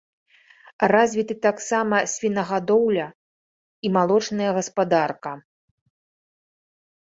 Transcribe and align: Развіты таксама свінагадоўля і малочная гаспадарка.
Развіты 0.93 1.35
таксама 1.47 1.95
свінагадоўля 2.13 3.05
і 3.11 3.87
малочная 3.99 4.49
гаспадарка. 4.57 5.31